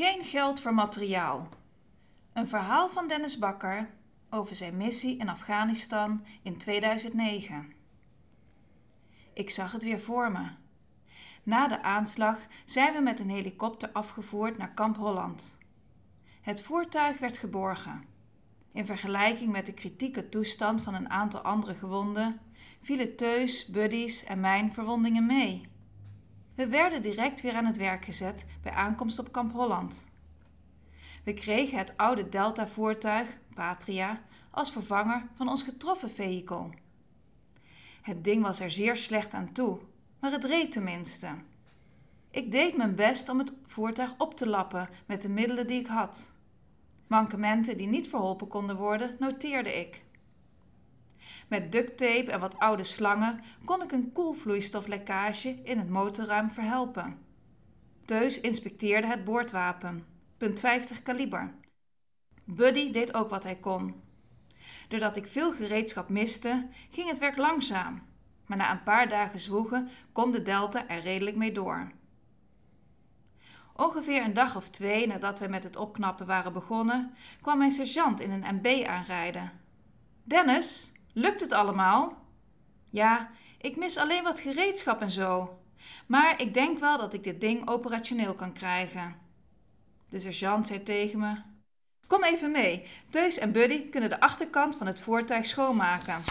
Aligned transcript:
Geen 0.00 0.24
geld 0.24 0.60
voor 0.60 0.74
materiaal. 0.74 1.48
Een 2.32 2.48
verhaal 2.48 2.88
van 2.88 3.08
Dennis 3.08 3.38
Bakker 3.38 3.90
over 4.30 4.54
zijn 4.56 4.76
missie 4.76 5.18
in 5.18 5.28
Afghanistan 5.28 6.24
in 6.42 6.56
2009. 6.56 7.72
Ik 9.32 9.50
zag 9.50 9.72
het 9.72 9.82
weer 9.82 10.00
voor 10.00 10.32
me. 10.32 10.48
Na 11.42 11.68
de 11.68 11.82
aanslag 11.82 12.38
zijn 12.64 12.94
we 12.94 13.00
met 13.00 13.20
een 13.20 13.30
helikopter 13.30 13.90
afgevoerd 13.92 14.58
naar 14.58 14.74
Kamp 14.74 14.96
Holland. 14.96 15.58
Het 16.40 16.60
voertuig 16.60 17.18
werd 17.18 17.38
geborgen. 17.38 18.04
In 18.72 18.86
vergelijking 18.86 19.52
met 19.52 19.66
de 19.66 19.74
kritieke 19.74 20.28
toestand 20.28 20.82
van 20.82 20.94
een 20.94 21.10
aantal 21.10 21.40
andere 21.40 21.74
gewonden 21.74 22.40
vielen 22.82 23.16
Teus, 23.16 23.66
Buddy's 23.66 24.24
en 24.24 24.40
mijn 24.40 24.72
verwondingen 24.72 25.26
mee. 25.26 25.69
We 26.54 26.66
werden 26.66 27.02
direct 27.02 27.40
weer 27.40 27.54
aan 27.54 27.66
het 27.66 27.76
werk 27.76 28.04
gezet 28.04 28.46
bij 28.62 28.72
aankomst 28.72 29.18
op 29.18 29.32
Kamp 29.32 29.52
Holland. 29.52 30.08
We 31.24 31.34
kregen 31.34 31.78
het 31.78 31.96
oude 31.96 32.28
Delta-voertuig, 32.28 33.38
Patria, 33.54 34.22
als 34.50 34.72
vervanger 34.72 35.26
van 35.34 35.48
ons 35.48 35.62
getroffen 35.62 36.10
vehikel. 36.10 36.70
Het 38.02 38.24
ding 38.24 38.42
was 38.42 38.60
er 38.60 38.70
zeer 38.70 38.96
slecht 38.96 39.34
aan 39.34 39.52
toe, 39.52 39.78
maar 40.18 40.32
het 40.32 40.44
reed 40.44 40.72
tenminste. 40.72 41.28
Ik 42.30 42.50
deed 42.50 42.76
mijn 42.76 42.94
best 42.94 43.28
om 43.28 43.38
het 43.38 43.52
voertuig 43.66 44.14
op 44.18 44.34
te 44.34 44.48
lappen 44.48 44.88
met 45.06 45.22
de 45.22 45.28
middelen 45.28 45.66
die 45.66 45.80
ik 45.80 45.86
had. 45.86 46.32
Mankementen 47.06 47.76
die 47.76 47.86
niet 47.86 48.08
verholpen 48.08 48.48
konden 48.48 48.76
worden, 48.76 49.16
noteerde 49.18 49.80
ik. 49.80 50.02
Met 51.48 51.72
ducttape 51.72 52.30
en 52.30 52.40
wat 52.40 52.58
oude 52.58 52.84
slangen 52.84 53.40
kon 53.64 53.82
ik 53.82 53.92
een 53.92 54.12
koelvloeistoflekkage 54.12 55.58
in 55.62 55.78
het 55.78 55.88
motorruim 55.88 56.50
verhelpen. 56.50 57.18
Teus 58.04 58.40
inspecteerde 58.40 59.06
het 59.06 59.24
boordwapen, 59.24 60.06
punt 60.38 60.60
50 60.60 61.02
kaliber. 61.02 61.54
Buddy 62.44 62.92
deed 62.92 63.14
ook 63.14 63.30
wat 63.30 63.44
hij 63.44 63.56
kon. 63.56 64.02
Doordat 64.88 65.16
ik 65.16 65.26
veel 65.26 65.52
gereedschap 65.52 66.08
miste, 66.08 66.68
ging 66.90 67.08
het 67.08 67.18
werk 67.18 67.36
langzaam, 67.36 68.02
maar 68.46 68.56
na 68.58 68.70
een 68.70 68.82
paar 68.82 69.08
dagen 69.08 69.38
zwoegen 69.38 69.88
kon 70.12 70.30
de 70.30 70.42
Delta 70.42 70.88
er 70.88 71.00
redelijk 71.00 71.36
mee 71.36 71.52
door. 71.52 71.90
Ongeveer 73.76 74.24
een 74.24 74.34
dag 74.34 74.56
of 74.56 74.68
twee 74.68 75.06
nadat 75.06 75.38
wij 75.38 75.48
met 75.48 75.64
het 75.64 75.76
opknappen 75.76 76.26
waren 76.26 76.52
begonnen, 76.52 77.14
kwam 77.40 77.58
mijn 77.58 77.70
sergeant 77.70 78.20
in 78.20 78.30
een 78.30 78.54
MB 78.54 78.86
aanrijden. 78.86 79.52
Dennis, 80.22 80.89
lukt 81.12 81.40
het 81.40 81.52
allemaal? 81.52 82.18
Ja, 82.90 83.30
ik 83.58 83.76
mis 83.76 83.96
alleen 83.96 84.22
wat 84.22 84.40
gereedschap 84.40 85.00
en 85.00 85.10
zo. 85.10 85.58
Maar 86.06 86.40
ik 86.40 86.54
denk 86.54 86.78
wel 86.78 86.98
dat 86.98 87.14
ik 87.14 87.24
dit 87.24 87.40
ding 87.40 87.68
operationeel 87.68 88.34
kan 88.34 88.52
krijgen. 88.52 89.16
De 90.08 90.20
sergeant 90.20 90.66
zei 90.66 90.82
tegen 90.82 91.18
me: 91.18 91.36
Kom 92.06 92.24
even 92.24 92.50
mee. 92.50 92.86
Teus 93.08 93.38
en 93.38 93.52
Buddy 93.52 93.88
kunnen 93.88 94.10
de 94.10 94.20
achterkant 94.20 94.76
van 94.76 94.86
het 94.86 95.00
voertuig 95.00 95.46
schoonmaken. 95.46 96.22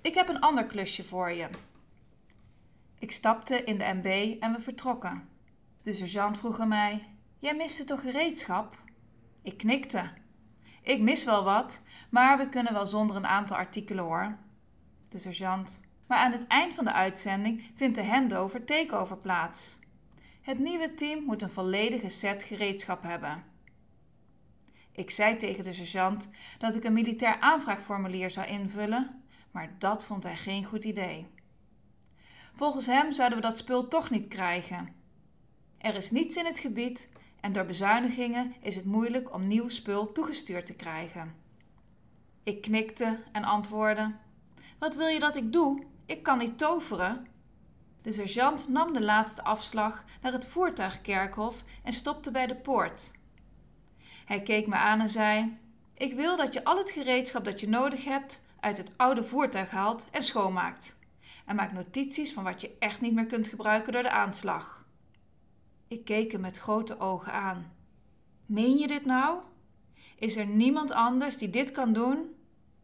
Ik 0.00 0.14
heb 0.14 0.28
een 0.28 0.40
ander 0.40 0.66
klusje 0.66 1.04
voor 1.04 1.30
je. 1.30 1.48
Ik 2.98 3.12
stapte 3.12 3.64
in 3.64 3.78
de 3.78 3.92
MB 3.94 4.40
en 4.42 4.52
we 4.52 4.60
vertrokken. 4.60 5.28
De 5.82 5.92
sergeant 5.92 6.38
vroeg 6.38 6.60
aan 6.60 6.68
mij: 6.68 7.08
Jij 7.38 7.54
miste 7.54 7.84
toch 7.84 8.00
gereedschap? 8.00 8.76
Ik 9.42 9.56
knikte. 9.56 10.10
Ik 10.84 11.00
mis 11.00 11.24
wel 11.24 11.44
wat, 11.44 11.82
maar 12.10 12.38
we 12.38 12.48
kunnen 12.48 12.72
wel 12.72 12.86
zonder 12.86 13.16
een 13.16 13.26
aantal 13.26 13.56
artikelen 13.56 14.04
hoor. 14.04 14.36
De 15.08 15.18
sergeant. 15.18 15.80
Maar 16.06 16.18
aan 16.18 16.32
het 16.32 16.46
eind 16.46 16.74
van 16.74 16.84
de 16.84 16.92
uitzending 16.92 17.70
vindt 17.74 17.96
de 17.96 18.04
handover 18.04 18.64
takeover 18.64 19.16
plaats. 19.16 19.78
Het 20.42 20.58
nieuwe 20.58 20.94
team 20.94 21.24
moet 21.24 21.42
een 21.42 21.50
volledige 21.50 22.08
set 22.08 22.42
gereedschap 22.42 23.02
hebben. 23.02 23.44
Ik 24.92 25.10
zei 25.10 25.36
tegen 25.36 25.64
de 25.64 25.72
sergeant 25.72 26.30
dat 26.58 26.74
ik 26.74 26.84
een 26.84 26.92
militair 26.92 27.40
aanvraagformulier 27.40 28.30
zou 28.30 28.46
invullen, 28.46 29.22
maar 29.50 29.74
dat 29.78 30.04
vond 30.04 30.24
hij 30.24 30.36
geen 30.36 30.64
goed 30.64 30.84
idee. 30.84 31.26
Volgens 32.54 32.86
hem 32.86 33.12
zouden 33.12 33.38
we 33.38 33.44
dat 33.44 33.58
spul 33.58 33.88
toch 33.88 34.10
niet 34.10 34.28
krijgen. 34.28 34.94
Er 35.78 35.94
is 35.94 36.10
niets 36.10 36.36
in 36.36 36.44
het 36.44 36.58
gebied 36.58 37.08
en 37.44 37.52
door 37.52 37.64
bezuinigingen 37.64 38.54
is 38.60 38.76
het 38.76 38.84
moeilijk 38.84 39.34
om 39.34 39.46
nieuw 39.46 39.68
spul 39.68 40.12
toegestuurd 40.12 40.66
te 40.66 40.76
krijgen. 40.76 41.34
Ik 42.42 42.62
knikte 42.62 43.18
en 43.32 43.44
antwoordde: 43.44 44.14
Wat 44.78 44.96
wil 44.96 45.06
je 45.06 45.18
dat 45.18 45.36
ik 45.36 45.52
doe? 45.52 45.82
Ik 46.06 46.22
kan 46.22 46.38
niet 46.38 46.58
toveren. 46.58 47.26
De 48.02 48.12
sergeant 48.12 48.68
nam 48.68 48.92
de 48.92 49.02
laatste 49.02 49.44
afslag 49.44 50.04
naar 50.20 50.32
het 50.32 50.46
voertuigkerkhof 50.46 51.64
en 51.82 51.92
stopte 51.92 52.30
bij 52.30 52.46
de 52.46 52.54
poort. 52.54 53.12
Hij 54.24 54.42
keek 54.42 54.66
me 54.66 54.74
aan 54.74 55.00
en 55.00 55.08
zei: 55.08 55.58
Ik 55.94 56.14
wil 56.14 56.36
dat 56.36 56.52
je 56.52 56.64
al 56.64 56.78
het 56.78 56.90
gereedschap 56.90 57.44
dat 57.44 57.60
je 57.60 57.68
nodig 57.68 58.04
hebt 58.04 58.44
uit 58.60 58.76
het 58.76 58.92
oude 58.96 59.24
voertuig 59.24 59.70
haalt 59.70 60.06
en 60.10 60.22
schoonmaakt. 60.22 60.96
En 61.46 61.56
maak 61.56 61.72
notities 61.72 62.32
van 62.32 62.44
wat 62.44 62.60
je 62.60 62.76
echt 62.78 63.00
niet 63.00 63.14
meer 63.14 63.26
kunt 63.26 63.48
gebruiken 63.48 63.92
door 63.92 64.02
de 64.02 64.10
aanslag. 64.10 64.83
Ik 65.88 66.04
keek 66.04 66.32
hem 66.32 66.40
met 66.40 66.58
grote 66.58 66.98
ogen 66.98 67.32
aan. 67.32 67.72
Meen 68.46 68.78
je 68.78 68.86
dit 68.86 69.04
nou? 69.04 69.42
Is 70.18 70.36
er 70.36 70.46
niemand 70.46 70.90
anders 70.90 71.36
die 71.36 71.50
dit 71.50 71.72
kan 71.72 71.92
doen? 71.92 72.34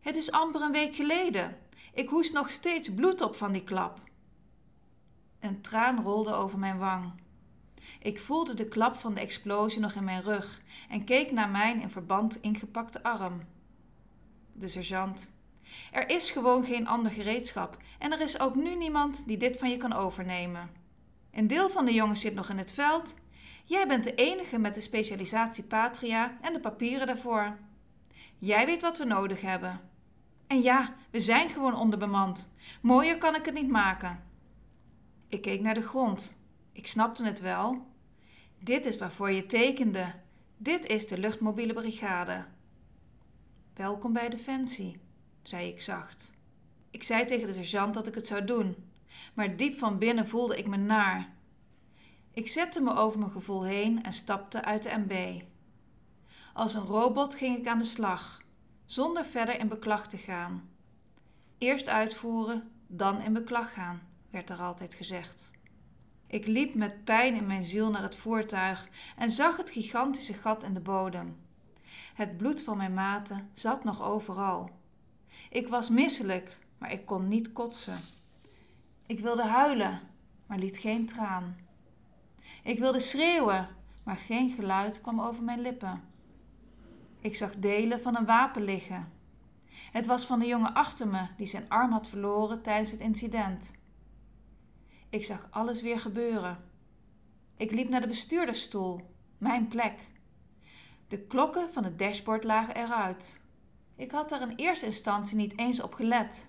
Het 0.00 0.16
is 0.16 0.30
amper 0.30 0.60
een 0.62 0.72
week 0.72 0.94
geleden. 0.94 1.58
Ik 1.94 2.08
hoest 2.08 2.32
nog 2.32 2.50
steeds 2.50 2.94
bloed 2.94 3.20
op 3.20 3.36
van 3.36 3.52
die 3.52 3.64
klap. 3.64 4.00
Een 5.40 5.60
traan 5.60 6.02
rolde 6.02 6.32
over 6.32 6.58
mijn 6.58 6.78
wang. 6.78 7.12
Ik 8.00 8.20
voelde 8.20 8.54
de 8.54 8.68
klap 8.68 8.96
van 8.96 9.14
de 9.14 9.20
explosie 9.20 9.80
nog 9.80 9.92
in 9.92 10.04
mijn 10.04 10.22
rug 10.22 10.60
en 10.88 11.04
keek 11.04 11.32
naar 11.32 11.48
mijn 11.48 11.80
in 11.80 11.90
verband 11.90 12.40
ingepakte 12.40 13.02
arm. 13.02 13.42
De 14.52 14.68
sergeant. 14.68 15.30
Er 15.92 16.08
is 16.10 16.30
gewoon 16.30 16.64
geen 16.64 16.86
ander 16.86 17.12
gereedschap 17.12 17.76
en 17.98 18.12
er 18.12 18.20
is 18.20 18.40
ook 18.40 18.54
nu 18.54 18.74
niemand 18.74 19.26
die 19.26 19.36
dit 19.36 19.58
van 19.58 19.70
je 19.70 19.76
kan 19.76 19.92
overnemen. 19.92 20.83
Een 21.34 21.46
deel 21.46 21.70
van 21.70 21.84
de 21.84 21.92
jongens 21.92 22.20
zit 22.20 22.34
nog 22.34 22.48
in 22.48 22.58
het 22.58 22.72
veld. 22.72 23.14
Jij 23.64 23.86
bent 23.86 24.04
de 24.04 24.14
enige 24.14 24.58
met 24.58 24.74
de 24.74 24.80
specialisatie 24.80 25.64
Patria 25.64 26.38
en 26.40 26.52
de 26.52 26.60
papieren 26.60 27.06
daarvoor. 27.06 27.56
Jij 28.38 28.66
weet 28.66 28.82
wat 28.82 28.98
we 28.98 29.04
nodig 29.04 29.40
hebben. 29.40 29.80
En 30.46 30.62
ja, 30.62 30.94
we 31.10 31.20
zijn 31.20 31.48
gewoon 31.48 31.76
onderbemand. 31.76 32.50
Mooier 32.80 33.18
kan 33.18 33.34
ik 33.34 33.44
het 33.44 33.54
niet 33.54 33.68
maken. 33.68 34.22
Ik 35.28 35.42
keek 35.42 35.60
naar 35.60 35.74
de 35.74 35.82
grond. 35.82 36.38
Ik 36.72 36.86
snapte 36.86 37.24
het 37.24 37.40
wel. 37.40 37.86
Dit 38.58 38.86
is 38.86 38.98
waarvoor 38.98 39.30
je 39.30 39.46
tekende. 39.46 40.12
Dit 40.56 40.86
is 40.86 41.06
de 41.06 41.18
luchtmobiele 41.18 41.72
brigade. 41.72 42.44
Welkom 43.74 44.12
bij 44.12 44.28
Defensie, 44.28 45.00
zei 45.42 45.68
ik 45.68 45.80
zacht. 45.80 46.32
Ik 46.90 47.02
zei 47.02 47.24
tegen 47.24 47.46
de 47.46 47.52
sergeant 47.52 47.94
dat 47.94 48.06
ik 48.06 48.14
het 48.14 48.26
zou 48.26 48.44
doen, 48.44 48.76
maar 49.34 49.56
diep 49.56 49.78
van 49.78 49.98
binnen 49.98 50.28
voelde 50.28 50.58
ik 50.58 50.66
me 50.66 50.76
naar. 50.76 51.32
Ik 52.30 52.48
zette 52.48 52.80
me 52.80 52.94
over 52.94 53.18
mijn 53.18 53.30
gevoel 53.30 53.64
heen 53.64 54.02
en 54.02 54.12
stapte 54.12 54.64
uit 54.64 54.82
de 54.82 55.04
MB. 55.06 55.42
Als 56.52 56.74
een 56.74 56.86
robot 56.86 57.34
ging 57.34 57.58
ik 57.58 57.66
aan 57.66 57.78
de 57.78 57.84
slag, 57.84 58.42
zonder 58.84 59.24
verder 59.24 59.58
in 59.58 59.68
beklag 59.68 60.08
te 60.08 60.16
gaan. 60.16 60.68
Eerst 61.58 61.88
uitvoeren, 61.88 62.70
dan 62.86 63.20
in 63.20 63.32
beklag 63.32 63.72
gaan, 63.72 64.02
werd 64.30 64.50
er 64.50 64.58
altijd 64.58 64.94
gezegd. 64.94 65.50
Ik 66.26 66.46
liep 66.46 66.74
met 66.74 67.04
pijn 67.04 67.34
in 67.34 67.46
mijn 67.46 67.62
ziel 67.62 67.90
naar 67.90 68.02
het 68.02 68.14
voertuig 68.14 68.88
en 69.16 69.30
zag 69.30 69.56
het 69.56 69.70
gigantische 69.70 70.34
gat 70.34 70.62
in 70.62 70.74
de 70.74 70.80
bodem. 70.80 71.36
Het 72.14 72.36
bloed 72.36 72.62
van 72.62 72.76
mijn 72.76 72.94
maten 72.94 73.50
zat 73.52 73.84
nog 73.84 74.02
overal. 74.02 74.70
Ik 75.50 75.68
was 75.68 75.88
misselijk, 75.88 76.58
maar 76.78 76.92
ik 76.92 77.06
kon 77.06 77.28
niet 77.28 77.52
kotsen. 77.52 77.98
Ik 79.14 79.20
wilde 79.20 79.44
huilen, 79.44 80.00
maar 80.46 80.58
liet 80.58 80.78
geen 80.78 81.06
traan. 81.06 81.56
Ik 82.62 82.78
wilde 82.78 83.00
schreeuwen, 83.00 83.68
maar 84.04 84.16
geen 84.16 84.50
geluid 84.50 85.00
kwam 85.00 85.20
over 85.20 85.42
mijn 85.42 85.60
lippen. 85.60 86.02
Ik 87.20 87.34
zag 87.34 87.54
delen 87.56 88.00
van 88.00 88.16
een 88.16 88.26
wapen 88.26 88.62
liggen. 88.62 89.12
Het 89.92 90.06
was 90.06 90.26
van 90.26 90.38
de 90.38 90.46
jongen 90.46 90.74
achter 90.74 91.08
me 91.08 91.26
die 91.36 91.46
zijn 91.46 91.68
arm 91.68 91.92
had 91.92 92.08
verloren 92.08 92.62
tijdens 92.62 92.90
het 92.90 93.00
incident. 93.00 93.74
Ik 95.08 95.24
zag 95.24 95.48
alles 95.50 95.82
weer 95.82 96.00
gebeuren. 96.00 96.64
Ik 97.56 97.70
liep 97.70 97.88
naar 97.88 98.00
de 98.00 98.06
bestuurdersstoel, 98.06 99.00
mijn 99.38 99.68
plek. 99.68 99.98
De 101.08 101.20
klokken 101.20 101.72
van 101.72 101.84
het 101.84 101.98
dashboard 101.98 102.44
lagen 102.44 102.76
eruit. 102.76 103.40
Ik 103.96 104.10
had 104.10 104.32
er 104.32 104.40
in 104.40 104.56
eerste 104.56 104.86
instantie 104.86 105.36
niet 105.36 105.58
eens 105.58 105.82
op 105.82 105.94
gelet, 105.94 106.48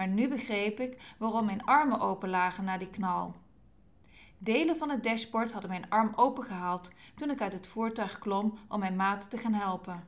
maar 0.00 0.08
nu 0.08 0.28
begreep 0.28 0.80
ik 0.80 1.14
waarom 1.18 1.44
mijn 1.44 1.64
armen 1.64 2.00
open 2.00 2.28
lagen 2.28 2.64
na 2.64 2.78
die 2.78 2.90
knal. 2.90 3.34
Delen 4.38 4.76
van 4.76 4.90
het 4.90 5.02
dashboard 5.02 5.52
hadden 5.52 5.70
mijn 5.70 5.88
arm 5.88 6.12
opengehaald 6.16 6.90
toen 7.14 7.30
ik 7.30 7.40
uit 7.40 7.52
het 7.52 7.66
voertuig 7.66 8.18
klom 8.18 8.58
om 8.68 8.78
mijn 8.78 8.96
maat 8.96 9.30
te 9.30 9.38
gaan 9.38 9.52
helpen. 9.52 10.04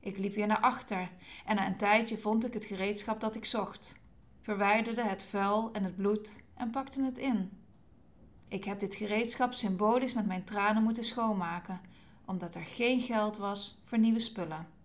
Ik 0.00 0.18
liep 0.18 0.34
weer 0.34 0.46
naar 0.46 0.60
achter 0.60 1.10
en 1.44 1.56
na 1.56 1.66
een 1.66 1.76
tijdje 1.76 2.18
vond 2.18 2.44
ik 2.46 2.54
het 2.54 2.64
gereedschap 2.64 3.20
dat 3.20 3.34
ik 3.34 3.44
zocht 3.44 4.00
verwijderde 4.40 5.02
het 5.02 5.22
vuil 5.22 5.70
en 5.72 5.84
het 5.84 5.96
bloed 5.96 6.42
en 6.54 6.70
pakte 6.70 7.02
het 7.02 7.18
in. 7.18 7.50
Ik 8.48 8.64
heb 8.64 8.78
dit 8.78 8.94
gereedschap 8.94 9.52
symbolisch 9.52 10.14
met 10.14 10.26
mijn 10.26 10.44
tranen 10.44 10.82
moeten 10.82 11.04
schoonmaken, 11.04 11.80
omdat 12.24 12.54
er 12.54 12.64
geen 12.64 13.00
geld 13.00 13.36
was 13.36 13.80
voor 13.84 13.98
nieuwe 13.98 14.20
spullen. 14.20 14.77